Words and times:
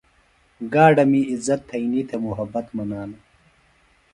گاڈہ 0.73 1.03
می 1.11 1.21
عزت 1.33 1.59
تھئینی 1.69 2.01
تھےۡ 2.09 2.21
محبت 2.25 2.65
منانہ۔ 2.75 3.17